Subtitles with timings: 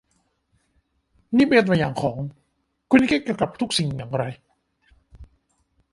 [1.37, 2.17] นี่เป็นตัวอย่างของ
[2.91, 4.23] คุณจะคิดเกี่ยวกับทุกสิ่งอย่างไร